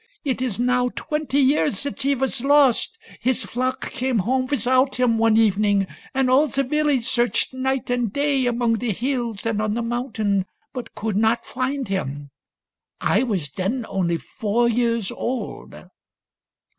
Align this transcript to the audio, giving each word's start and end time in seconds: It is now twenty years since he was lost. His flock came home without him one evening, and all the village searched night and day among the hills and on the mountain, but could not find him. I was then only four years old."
It 0.25 0.41
is 0.41 0.59
now 0.59 0.89
twenty 0.95 1.39
years 1.39 1.77
since 1.77 2.01
he 2.01 2.15
was 2.15 2.41
lost. 2.43 2.97
His 3.19 3.43
flock 3.43 3.91
came 3.91 4.17
home 4.17 4.47
without 4.47 4.95
him 4.95 5.19
one 5.19 5.37
evening, 5.37 5.85
and 6.15 6.27
all 6.27 6.47
the 6.47 6.63
village 6.63 7.03
searched 7.05 7.53
night 7.53 7.91
and 7.91 8.11
day 8.11 8.47
among 8.47 8.79
the 8.79 8.93
hills 8.93 9.45
and 9.45 9.61
on 9.61 9.75
the 9.75 9.83
mountain, 9.83 10.47
but 10.73 10.95
could 10.95 11.15
not 11.15 11.45
find 11.45 11.87
him. 11.87 12.31
I 12.99 13.21
was 13.21 13.51
then 13.51 13.85
only 13.87 14.17
four 14.17 14.67
years 14.67 15.11
old." 15.11 15.75